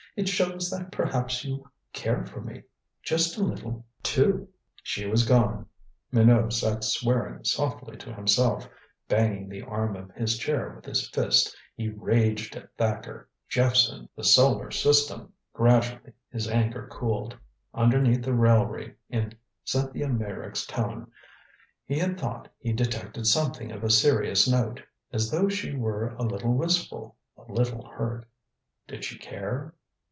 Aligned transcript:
"It 0.17 0.27
shows 0.27 0.69
that 0.69 0.91
perhaps 0.91 1.45
you 1.45 1.69
care 1.93 2.25
for 2.25 2.41
me 2.41 2.63
just 3.01 3.37
a 3.37 3.43
little 3.45 3.85
too." 4.03 4.49
She 4.83 5.05
was 5.07 5.25
gone! 5.25 5.67
Minot 6.11 6.51
sat 6.51 6.83
swearing 6.83 7.45
softly 7.45 7.95
to 7.95 8.13
himself, 8.13 8.67
banging 9.07 9.47
the 9.47 9.61
arm 9.61 9.95
of 9.95 10.11
his 10.11 10.37
chair 10.37 10.73
with 10.75 10.83
his 10.83 11.07
fist. 11.11 11.55
He 11.77 11.87
raged 11.91 12.57
at 12.57 12.75
Thacker, 12.75 13.29
Jephson, 13.47 14.09
the 14.13 14.25
solar 14.25 14.69
system. 14.69 15.31
Gradually 15.53 16.11
his 16.29 16.45
anger 16.49 16.89
cooled. 16.91 17.37
Underneath 17.73 18.21
the 18.23 18.33
raillery 18.33 18.95
in 19.09 19.33
Cynthia 19.63 20.09
Meyrick's 20.09 20.65
tone 20.65 21.09
he 21.85 21.97
had 21.99 22.19
thought 22.19 22.49
he 22.59 22.73
detected 22.73 23.27
something 23.27 23.71
of 23.71 23.81
a 23.81 23.89
serious 23.89 24.45
note 24.45 24.81
as 25.13 25.31
though 25.31 25.47
she 25.47 25.73
were 25.73 26.09
a 26.15 26.23
little 26.23 26.53
wistful 26.53 27.15
a 27.37 27.49
little 27.49 27.87
hurt. 27.87 28.25
Did 28.89 29.05
she 29.05 29.17
care? 29.17 29.73